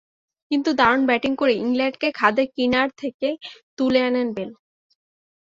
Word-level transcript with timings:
কিন্তু 0.51 0.69
দারুণ 0.73 1.01
ব্যাটিং 1.05 1.31
করে 1.35 1.53
ইংল্যান্ডকে 1.55 2.07
খাদের 2.11 2.47
কিনার 2.55 2.89
থেকে 2.97 3.27
তুলে 3.77 3.99
আনেন 4.03 4.27
বেল। 4.33 4.51